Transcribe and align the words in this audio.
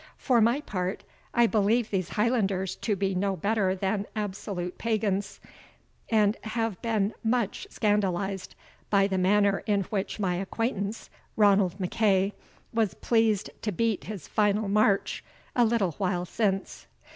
For 0.17 0.41
my 0.41 0.61
part, 0.61 1.03
I 1.31 1.45
believe 1.45 1.91
these 1.91 2.09
Highlanders 2.09 2.75
to 2.77 2.95
be 2.95 3.13
no 3.13 3.35
better 3.35 3.75
than 3.75 4.07
absolute 4.15 4.79
pagans, 4.79 5.39
and 6.09 6.37
have 6.41 6.81
been 6.81 7.13
much 7.23 7.67
scandalized 7.69 8.55
by 8.89 9.05
the 9.05 9.19
manner 9.19 9.61
in 9.67 9.83
which 9.91 10.19
my 10.19 10.37
acquaintance, 10.37 11.11
Ranald 11.35 11.79
MacEagh, 11.79 12.33
was 12.73 12.95
pleased 12.95 13.51
to 13.61 13.71
beat 13.71 14.05
his 14.05 14.27
final 14.27 14.67
march, 14.67 15.23
a 15.55 15.65
little 15.65 15.91
while 15.99 16.25
since." 16.25 16.87